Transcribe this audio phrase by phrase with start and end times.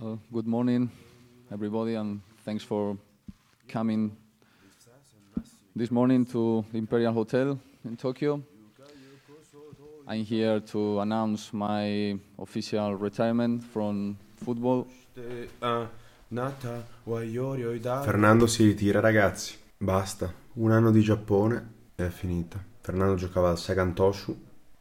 [0.00, 0.88] Uh, good morning,
[1.50, 2.96] everybody, and thanks for
[3.66, 4.16] coming
[5.74, 8.40] this morning to the Imperial Hotel in Tokyo.
[10.06, 14.86] I'm here to announce my official retirement from football.
[18.04, 19.56] Fernando si ritira, ragazzi.
[19.76, 20.32] Basta.
[20.54, 22.64] Un anno di Giappone è finita.
[22.80, 24.36] Fernando giocava al Sagan Toshu,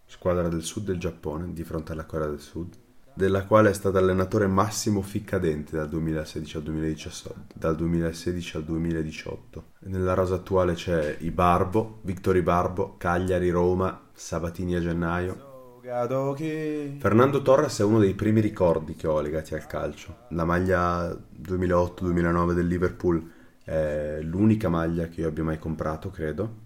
[0.06, 2.86] squadra del sud del Giappone, di fronte alla Corea del Sud
[3.18, 9.64] della quale è stato allenatore Massimo Ficcadente dal 2016 al 2018, dal 2016 al 2018.
[9.86, 15.80] Nella rosa attuale c'è Ibarbo, Vittori Barbo, Cagliari, Roma, Sabatini a gennaio.
[17.00, 20.26] Fernando Torres è uno dei primi ricordi che ho legati al calcio.
[20.30, 23.32] La maglia 2008-2009 del Liverpool
[23.64, 26.66] è l'unica maglia che io abbia mai comprato, credo.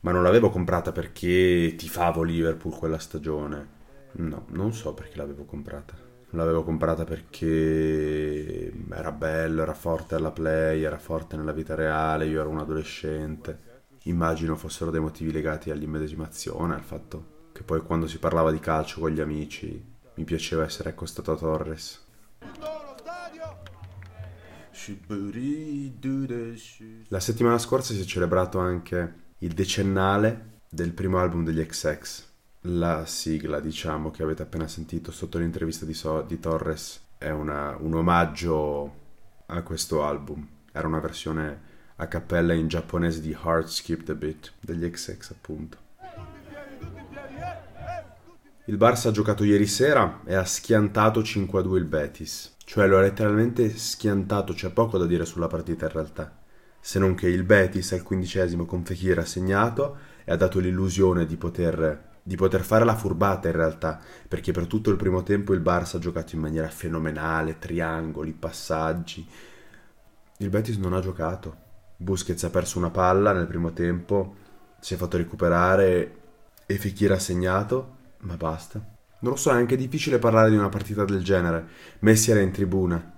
[0.00, 3.80] Ma non l'avevo comprata perché tifavo Liverpool quella stagione
[4.14, 5.94] No, non so perché l'avevo comprata.
[6.30, 12.40] L'avevo comprata perché era bello, era forte alla play, era forte nella vita reale, io
[12.40, 13.70] ero un adolescente.
[14.04, 19.00] Immagino fossero dei motivi legati all'immedesimazione, al fatto che poi quando si parlava di calcio
[19.00, 22.00] con gli amici mi piaceva essere accostato a Torres.
[27.08, 32.31] La settimana scorsa si è celebrato anche il decennale del primo album degli XX,
[32.62, 37.76] la sigla, diciamo, che avete appena sentito sotto l'intervista di, so- di Torres è una,
[37.78, 39.00] un omaggio
[39.46, 40.46] a questo album.
[40.72, 45.78] Era una versione a cappella in giapponese di Heart Skip the Beat degli XX, appunto.
[48.66, 52.54] Il Barça ha giocato ieri sera e ha schiantato 5-2 il Betis.
[52.64, 56.38] Cioè lo ha letteralmente schiantato, c'è poco da dire sulla partita in realtà.
[56.80, 61.26] Se non che il Betis al quindicesimo con Fekir ha segnato e ha dato l'illusione
[61.26, 63.98] di poter di poter fare la furbata in realtà,
[64.28, 69.26] perché per tutto il primo tempo il Barça ha giocato in maniera fenomenale, triangoli, passaggi.
[70.38, 71.56] Il Betis non ha giocato.
[71.96, 74.36] Busquets ha perso una palla nel primo tempo,
[74.80, 76.16] si è fatto recuperare
[76.66, 78.78] e Fekir ha segnato, ma basta.
[79.20, 81.66] Non lo so, è anche difficile parlare di una partita del genere.
[82.00, 83.12] Messi era in tribuna.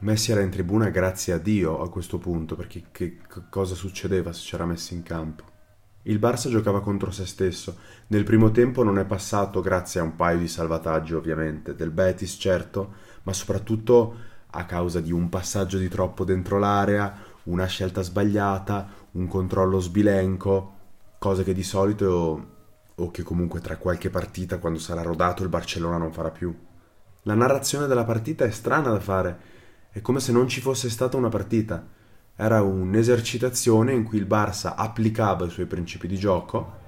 [0.00, 3.18] Messi era in tribuna grazie a Dio a questo punto, perché che
[3.48, 5.44] cosa succedeva se c'era Messi in campo?
[6.04, 7.76] Il Barça giocava contro se stesso.
[8.06, 12.36] Nel primo tempo non è passato grazie a un paio di salvataggi ovviamente, del Betis
[12.40, 12.94] certo,
[13.24, 14.16] ma soprattutto
[14.52, 20.76] a causa di un passaggio di troppo dentro l'area, una scelta sbagliata, un controllo sbilenco,
[21.18, 22.46] cose che di solito
[22.94, 26.54] o che comunque tra qualche partita quando sarà rodato il Barcellona non farà più.
[27.24, 29.38] La narrazione della partita è strana da fare,
[29.90, 31.98] è come se non ci fosse stata una partita
[32.36, 36.78] era un'esercitazione in cui il Barça applicava i suoi principi di gioco.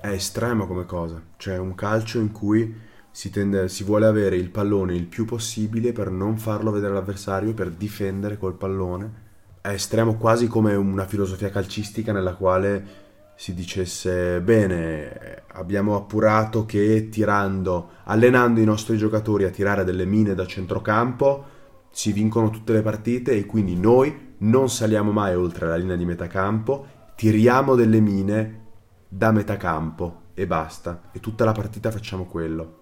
[0.00, 4.50] È estremo come cosa, cioè un calcio in cui si, tende, si vuole avere il
[4.50, 9.26] pallone il più possibile per non farlo vedere l'avversario, per difendere col pallone.
[9.60, 17.08] È estremo quasi come una filosofia calcistica nella quale si dicesse bene, abbiamo appurato che
[17.08, 21.44] tirando, allenando i nostri giocatori a tirare delle mine da centrocampo,
[21.90, 26.04] si vincono tutte le partite e quindi noi non saliamo mai oltre la linea di
[26.04, 28.66] metacampo, tiriamo delle mine
[29.08, 31.10] da metacampo e basta.
[31.12, 32.76] E tutta la partita facciamo quello.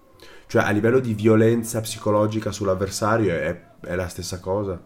[0.47, 4.81] Cioè a livello di violenza psicologica sull'avversario è, è la stessa cosa.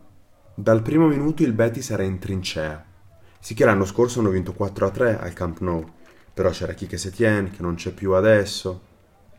[0.53, 2.85] Dal primo minuto il Betis era in trincea.
[3.39, 5.85] Sì che l'anno scorso hanno vinto 4-3 al Camp Nou,
[6.33, 8.81] però c'era Kike Setien che non c'è più adesso.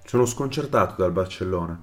[0.05, 1.81] Sono sconcertato dal Barcellona.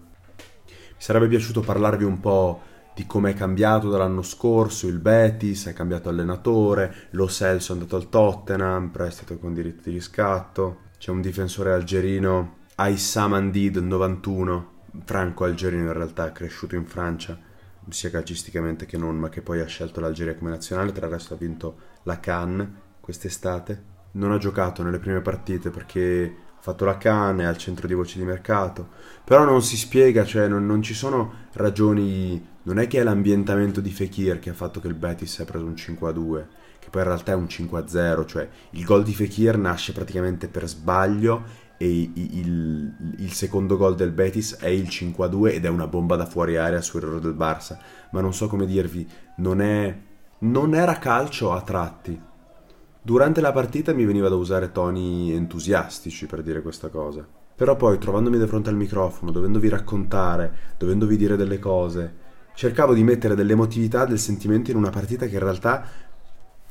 [0.67, 2.61] Mi sarebbe piaciuto parlarvi un po'
[2.99, 7.95] di come è cambiato dall'anno scorso il Betis, è cambiato allenatore, lo Celso è andato
[7.95, 14.71] al Tottenham, prestito con diritto di riscatto, c'è un difensore algerino, Aissam Andid, 91,
[15.05, 17.39] franco algerino in realtà, cresciuto in Francia,
[17.87, 21.35] sia calcisticamente che non, ma che poi ha scelto l'Algeria come nazionale, tra il resto
[21.35, 22.67] ha vinto la Cannes
[22.99, 23.83] quest'estate.
[24.11, 27.93] Non ha giocato nelle prime partite perché ha fatto la Cannes, è al centro di
[27.93, 28.89] voci di mercato,
[29.23, 33.81] però non si spiega, cioè non, non ci sono ragioni non è che è l'ambientamento
[33.81, 36.45] di Fekir che ha fatto che il Betis ha preso un 5-2,
[36.77, 40.67] che poi in realtà è un 5-0, cioè il gol di Fekir nasce praticamente per
[40.67, 41.43] sbaglio
[41.77, 46.27] e il, il, secondo gol del Betis è il 5-2 ed è una bomba da
[46.27, 47.79] fuori area su errore del Barça,
[48.11, 49.07] ma non so come dirvi,
[49.37, 49.97] non è...
[50.39, 52.21] non era calcio a tratti.
[53.01, 57.25] Durante la partita mi veniva da usare toni entusiastici per dire questa cosa.
[57.55, 63.03] Però poi trovandomi di fronte al microfono, dovendovi raccontare, dovendovi dire delle cose, cercavo di
[63.03, 65.85] mettere dell'emotività, del sentimento in una partita che in realtà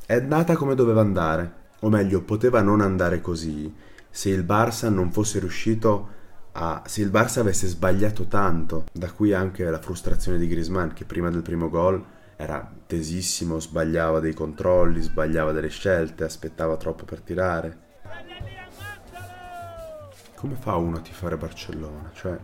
[0.05, 3.73] è andata come doveva andare, o meglio, poteva non andare così
[4.09, 6.17] se il Barça non fosse riuscito
[6.53, 11.05] a se il Barça avesse sbagliato tanto, da qui anche la frustrazione di Griezmann che
[11.05, 12.03] prima del primo gol
[12.35, 17.87] era tesissimo, sbagliava dei controlli, sbagliava delle scelte, aspettava troppo per tirare.
[20.35, 22.11] Come fa uno a tifare Barcellona?
[22.13, 22.37] Cioè,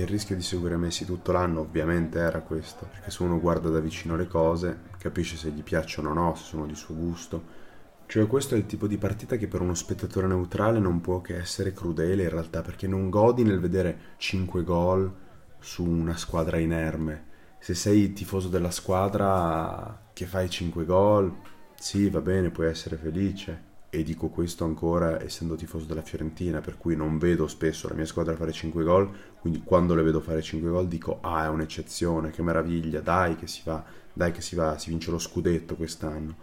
[0.00, 3.80] il rischio di seguire Messi tutto l'anno ovviamente era questo, perché se uno guarda da
[3.80, 7.60] vicino le cose, capisce se gli piacciono o no, se sono di suo gusto.
[8.06, 11.36] Cioè questo è il tipo di partita che per uno spettatore neutrale non può che
[11.36, 15.12] essere crudele in realtà, perché non godi nel vedere 5 gol
[15.58, 17.30] su una squadra inerme.
[17.58, 21.34] Se sei tifoso della squadra che fai 5 gol,
[21.74, 26.78] sì, va bene, puoi essere felice, e dico questo ancora essendo tifoso della Fiorentina, per
[26.78, 30.40] cui non vedo spesso la mia squadra fare 5 gol, quindi quando le vedo fare
[30.40, 34.54] 5 gol dico ah è un'eccezione, che meraviglia, dai che si va, dai che si
[34.54, 36.36] va, si vince lo scudetto quest'anno.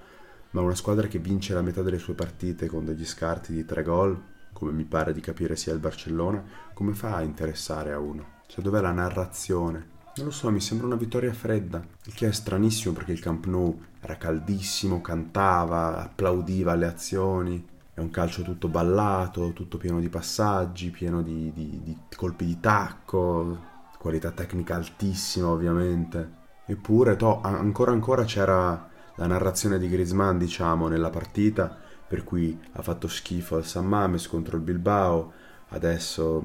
[0.52, 3.82] Ma una squadra che vince la metà delle sue partite con degli scarti di 3
[3.82, 4.22] gol,
[4.54, 6.44] come mi pare di capire sia il Barcellona,
[6.76, 8.42] come fa a interessare a uno?
[8.46, 9.98] Cioè dov'è la narrazione?
[10.16, 13.46] Non lo so, mi sembra una vittoria fredda, il che è stranissimo perché il Camp
[13.46, 17.66] Nou era caldissimo, cantava, applaudiva alle azioni.
[17.94, 22.60] È un calcio tutto ballato, tutto pieno di passaggi, pieno di, di, di colpi di
[22.60, 23.58] tacco,
[23.98, 26.38] qualità tecnica altissima ovviamente.
[26.66, 31.76] Eppure, to, ancora ancora c'era la narrazione di Griezmann, diciamo, nella partita,
[32.08, 35.34] per cui ha fatto schifo al San Mames contro il Bilbao,
[35.70, 36.44] adesso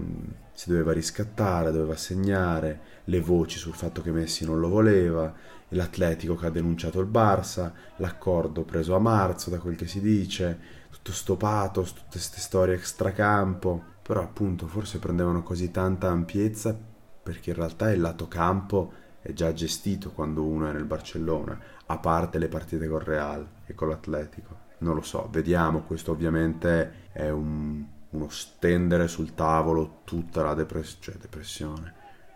[0.55, 5.33] si doveva riscattare, doveva segnare, le voci sul fatto che Messi non lo voleva,
[5.69, 10.59] l'Atletico che ha denunciato il Barça, l'accordo preso a marzo da quel che si dice,
[10.91, 16.93] tutto sto pathos, tutte queste storie extracampo, però appunto forse prendevano così tanta ampiezza
[17.25, 21.99] perché in realtà il lato campo è già gestito quando uno è nel Barcellona, a
[21.99, 24.63] parte le partite con Real e con l'Atletico.
[24.79, 30.99] Non lo so, vediamo, questo ovviamente è un uno stendere sul tavolo tutta la depress-
[31.01, 31.93] cioè depressione,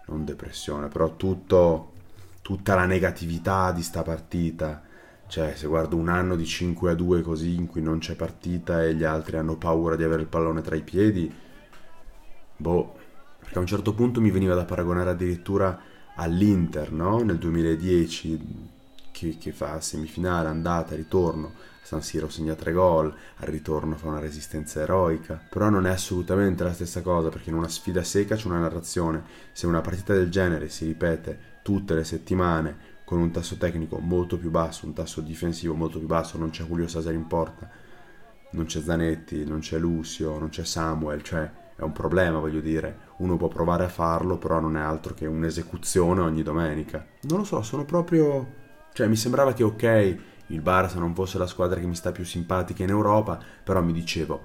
[0.06, 1.92] non depressione, però tutto,
[2.42, 4.82] tutta la negatività di sta partita.
[5.26, 8.82] Cioè, se guardo un anno di 5 a 2 così in cui non c'è partita
[8.82, 11.32] e gli altri hanno paura di avere il pallone tra i piedi,
[12.56, 12.96] boh,
[13.38, 15.78] perché a un certo punto mi veniva da paragonare addirittura
[16.16, 17.20] all'Inter, no?
[17.22, 18.40] Nel 2010,
[19.12, 21.52] che, che fa semifinale, andata, ritorno
[21.88, 23.06] San Siro segna tre gol,
[23.36, 27.56] al ritorno fa una resistenza eroica, però non è assolutamente la stessa cosa perché in
[27.56, 32.04] una sfida secca c'è una narrazione, se una partita del genere si ripete tutte le
[32.04, 32.76] settimane
[33.06, 36.62] con un tasso tecnico molto più basso, un tasso difensivo molto più basso, non c'è
[36.64, 37.70] Julio Cesare in porta,
[38.50, 43.06] non c'è Zanetti, non c'è Lucio, non c'è Samuel, cioè è un problema, voglio dire.
[43.18, 47.06] Uno può provare a farlo, però non è altro che un'esecuzione ogni domenica.
[47.22, 48.56] Non lo so, sono proprio...
[48.92, 50.16] Cioè, mi sembrava che ok,
[50.48, 53.92] il Barça non fosse la squadra che mi sta più simpatica in Europa, però mi
[53.92, 54.42] dicevo,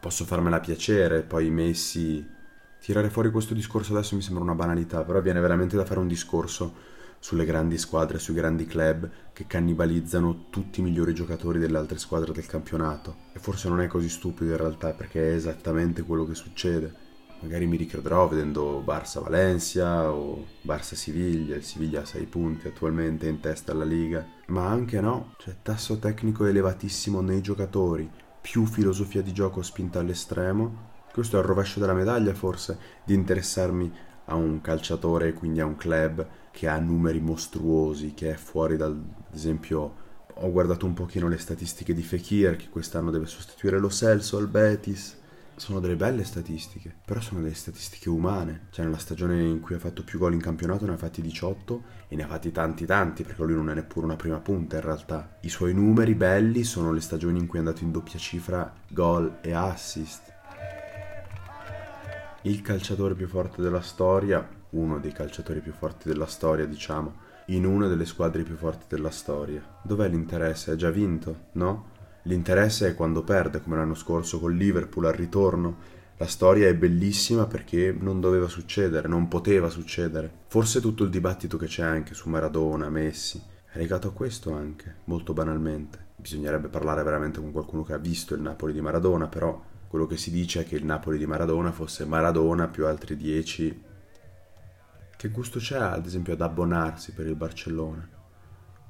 [0.00, 2.38] posso farmela piacere, poi Messi...
[2.80, 6.08] Tirare fuori questo discorso adesso mi sembra una banalità, però viene veramente da fare un
[6.08, 6.88] discorso
[7.18, 12.32] sulle grandi squadre, sui grandi club che cannibalizzano tutti i migliori giocatori delle altre squadre
[12.32, 13.16] del campionato.
[13.34, 17.08] E forse non è così stupido in realtà, perché è esattamente quello che succede
[17.40, 23.72] magari mi ricrederò vedendo Barça-Valencia o Barça-Siviglia, il Siviglia ha 6 punti attualmente in testa
[23.72, 28.08] alla Liga, ma anche no, c'è tasso tecnico elevatissimo nei giocatori,
[28.40, 33.92] più filosofia di gioco spinta all'estremo, questo è il rovescio della medaglia forse, di interessarmi
[34.26, 38.92] a un calciatore, quindi a un club che ha numeri mostruosi, che è fuori dal,
[38.92, 39.94] ad esempio,
[40.34, 44.48] ho guardato un pochino le statistiche di Fekir, che quest'anno deve sostituire lo Celso al
[44.48, 45.18] Betis,
[45.60, 48.68] sono delle belle statistiche, però sono delle statistiche umane.
[48.70, 51.82] Cioè, nella stagione in cui ha fatto più gol in campionato ne ha fatti 18
[52.08, 54.82] e ne ha fatti tanti tanti, perché lui non è neppure una prima punta in
[54.82, 55.36] realtà.
[55.42, 59.38] I suoi numeri belli sono le stagioni in cui è andato in doppia cifra gol
[59.42, 60.32] e assist.
[62.42, 67.66] Il calciatore più forte della storia, uno dei calciatori più forti della storia, diciamo, in
[67.66, 69.62] una delle squadre più forti della storia.
[69.82, 70.70] Dov'è l'interesse?
[70.70, 71.98] Ha già vinto, no?
[72.24, 75.98] L'interesse è quando perde, come l'anno scorso con Liverpool al ritorno.
[76.18, 80.30] La storia è bellissima perché non doveva succedere, non poteva succedere.
[80.48, 84.96] Forse tutto il dibattito che c'è anche su Maradona, Messi, è legato a questo anche,
[85.04, 86.08] molto banalmente.
[86.16, 89.58] Bisognerebbe parlare veramente con qualcuno che ha visto il Napoli di Maradona, però
[89.88, 93.82] quello che si dice è che il Napoli di Maradona fosse Maradona più altri dieci.
[95.16, 98.06] Che gusto c'è ad esempio ad abbonarsi per il Barcellona?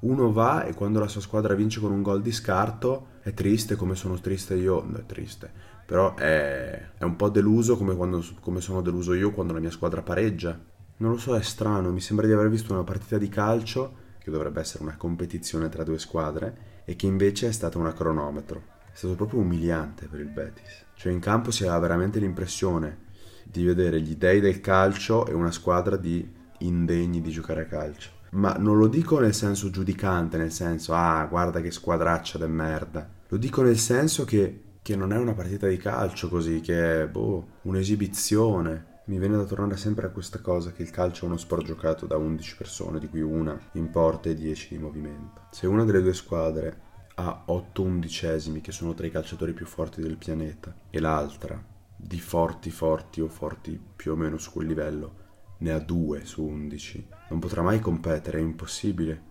[0.00, 3.76] Uno va e quando la sua squadra vince con un gol di scarto è triste
[3.76, 5.50] come sono triste io, no è triste,
[5.84, 9.70] però è, è un po' deluso come, quando, come sono deluso io quando la mia
[9.70, 10.58] squadra pareggia.
[10.98, 14.30] Non lo so, è strano, mi sembra di aver visto una partita di calcio, che
[14.30, 18.62] dovrebbe essere una competizione tra due squadre, e che invece è stata una cronometro.
[18.92, 20.84] È stato proprio umiliante per il Betis.
[20.94, 23.08] Cioè in campo si aveva veramente l'impressione
[23.44, 28.19] di vedere gli dei del calcio e una squadra di indegni di giocare a calcio.
[28.30, 33.08] Ma non lo dico nel senso giudicante, nel senso, ah, guarda che squadraccia de merda.
[33.28, 37.08] Lo dico nel senso che, che non è una partita di calcio così, che è,
[37.08, 38.98] boh, un'esibizione.
[39.06, 42.06] Mi viene da tornare sempre a questa cosa che il calcio è uno sport giocato
[42.06, 45.42] da 11 persone, di cui una in porta e 10 di movimento.
[45.50, 50.00] Se una delle due squadre ha 8 undicesimi, che sono tra i calciatori più forti
[50.00, 51.60] del pianeta, e l'altra,
[51.96, 55.14] di forti forti o forti più o meno su quel livello,
[55.58, 59.28] ne ha 2 su 11, non potrà mai competere, è impossibile.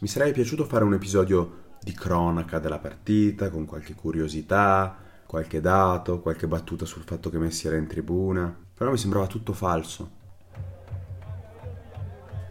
[0.00, 6.20] Mi sarebbe piaciuto fare un episodio di cronaca della partita, con qualche curiosità, qualche dato,
[6.20, 10.16] qualche battuta sul fatto che Messi era in tribuna, però mi sembrava tutto falso.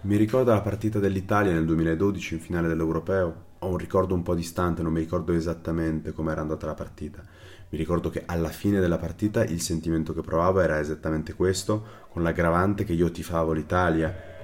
[0.01, 3.46] Mi ricordo la partita dell'Italia nel 2012 in finale dell'Europeo.
[3.60, 7.22] Ho un ricordo un po' distante, non mi ricordo esattamente come era andata la partita.
[7.70, 12.24] Mi ricordo che alla fine della partita il sentimento che provavo era esattamente questo, con
[12.24, 14.37] l'aggravante che io tifavo l'Italia.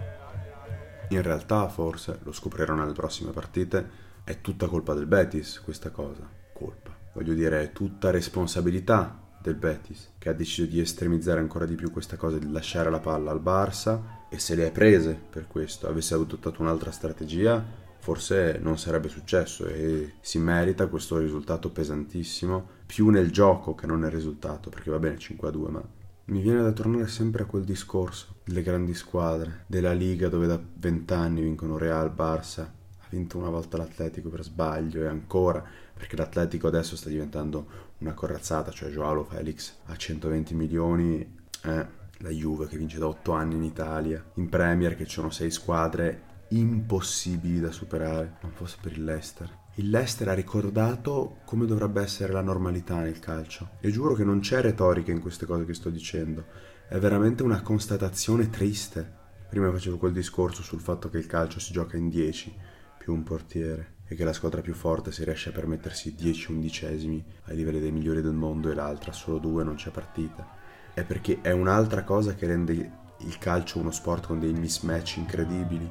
[1.09, 6.27] In realtà, forse, lo scoprirò nelle prossime partite, è tutta colpa del Betis questa cosa.
[6.53, 6.95] Colpa.
[7.13, 11.91] Voglio dire, è tutta responsabilità del Betis, che ha deciso di estremizzare ancora di più
[11.91, 15.87] questa cosa di lasciare la palla al Barça e se le è prese per questo.
[15.87, 17.63] Avesse adottato un'altra strategia,
[17.99, 23.99] forse non sarebbe successo e si merita questo risultato pesantissimo, più nel gioco che non
[23.99, 25.83] nel risultato, perché va bene 5-2, ma
[26.25, 30.59] mi viene da tornare sempre a quel discorso delle grandi squadre, della Liga dove da
[30.75, 35.63] vent'anni vincono Real, Barça, ha vinto una volta l'Atletico per sbaglio e ancora
[35.93, 41.19] perché l'Atletico adesso sta diventando una corazzata, cioè Joao Felix a 120 milioni,
[41.63, 41.87] eh,
[42.17, 45.51] la Juve che vince da 8 anni in Italia, in Premier che ci sono 6
[45.51, 49.61] squadre impossibili da superare, non fosse per il Leicester.
[49.77, 54.39] Il Leicester ha ricordato come dovrebbe essere la normalità nel calcio e giuro che non
[54.39, 56.45] c'è retorica in queste cose che sto dicendo,
[56.87, 59.21] è veramente una constatazione triste.
[59.49, 62.55] Prima facevo quel discorso sul fatto che il calcio si gioca in 10
[62.99, 67.25] più un portiere e che la squadra più forte si riesce a permettersi 10 undicesimi
[67.45, 70.47] ai livelli dei migliori del mondo e l'altra solo due non c'è partita.
[70.93, 75.89] È perché è un'altra cosa che rende il calcio uno sport con dei mismatch incredibili.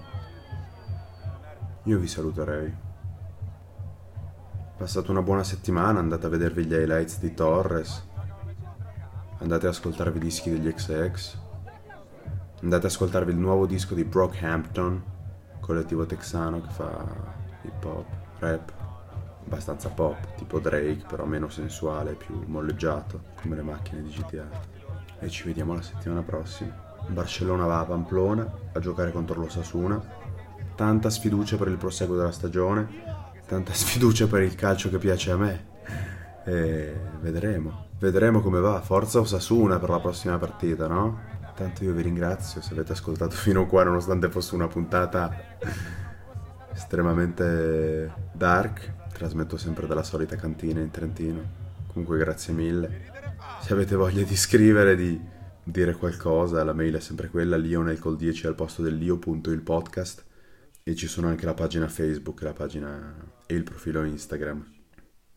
[1.82, 2.90] Io vi saluterei.
[4.82, 8.04] Passate una buona settimana, andate a vedervi gli highlights di Torres,
[9.38, 11.38] andate ad ascoltarvi i dischi degli XX,
[12.62, 15.04] andate ad ascoltarvi il nuovo disco di Brockhampton,
[15.60, 17.06] collettivo texano che fa
[17.62, 18.06] hip hop,
[18.40, 18.72] rap,
[19.44, 24.48] abbastanza pop, tipo Drake, però meno sensuale, più molleggiato, come le macchine di GTA.
[25.20, 26.76] E ci vediamo la settimana prossima.
[27.06, 30.02] Barcellona va a Pamplona a giocare contro l'Osasuna.
[30.74, 33.21] Tanta sfiducia per il proseguo della stagione,
[33.52, 35.66] tanta sfiducia per il calcio che piace a me.
[36.46, 38.80] E vedremo, vedremo come va.
[38.80, 41.20] Forza Osasuna per la prossima partita, no?
[41.54, 45.58] Tanto io vi ringrazio se avete ascoltato fino a qua, nonostante fosse una puntata
[46.72, 49.10] estremamente dark.
[49.12, 51.42] Trasmetto sempre dalla solita cantina in Trentino.
[51.88, 53.10] Comunque grazie mille.
[53.60, 55.20] Se avete voglia di scrivere, di
[55.62, 59.62] dire qualcosa, la mail è sempre quella, lionel col 10 al posto del lio.il
[60.84, 64.64] e ci sono anche la pagina Facebook, la pagina e il profilo Instagram.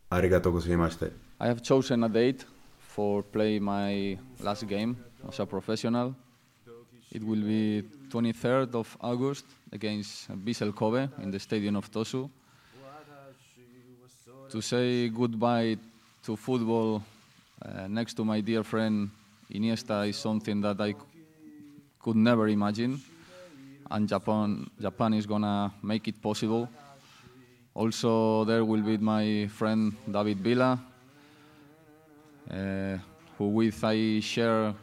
[0.09, 1.05] Arigato gozaimasu.
[1.39, 2.45] I have chosen a date
[2.79, 4.95] for play my last game
[5.27, 6.15] as a professional.
[7.11, 12.29] It will be 23rd of August against Vissel Kobe in the stadium of Tosu.
[14.49, 15.77] To say goodbye
[16.23, 17.03] to football
[17.61, 19.09] uh, next to my dear friend
[19.51, 20.93] Iniesta is something that I
[21.99, 23.01] could never imagine,
[23.91, 26.69] and Japan, Japan is gonna make it possible.
[27.75, 30.79] Also, there will be my friend David Villa,
[32.49, 32.97] uh,
[33.37, 34.73] who with I share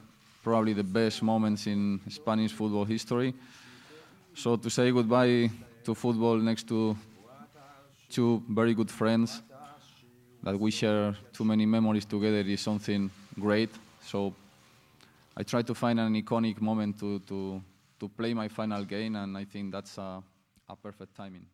[0.44, 3.32] probably the best moments in Spanish football history.
[4.34, 5.50] So to say goodbye
[5.84, 6.94] to football next to
[8.10, 9.40] two very good friends
[10.42, 13.70] that we share too many memories together is something great.
[14.02, 14.34] So
[15.34, 17.62] I try to find an iconic moment to, to,
[18.00, 20.22] to play my final game, and I think that's a,
[20.68, 21.46] a perfect timing.